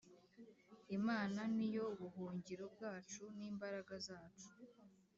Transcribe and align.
Imana 0.97 1.41
ni 1.57 1.67
yo 1.75 1.85
buhungiro 1.99 2.65
bwacu 2.75 3.23
n 3.37 3.39
imbaraga 3.49 3.93
zacu 4.07 4.47